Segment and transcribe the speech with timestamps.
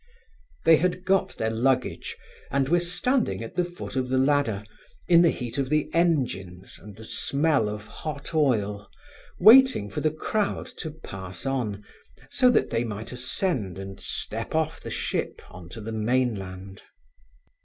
[0.65, 2.17] They had got their luggage,
[2.49, 4.63] and were standing at the foot of the ladder,
[5.07, 8.89] in the heat of the engines and the smell of hot oil,
[9.39, 11.85] waiting for the crowd to pass on,
[12.31, 16.81] so that they might ascend and step off the ship on to the mainland.